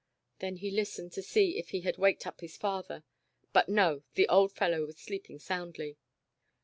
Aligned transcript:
Then 0.39 0.55
he 0.55 0.71
listened 0.71 1.11
to 1.13 1.21
see 1.21 1.59
if 1.59 1.69
he 1.69 1.81
had 1.81 1.99
waked 1.99 2.25
up 2.25 2.41
his 2.41 2.57
father, 2.57 3.03
but 3.53 3.69
no, 3.69 4.01
the 4.15 4.27
old 4.29 4.51
fellow 4.51 4.83
was 4.83 4.97
sleeping 4.97 5.37
soundly. 5.37 5.95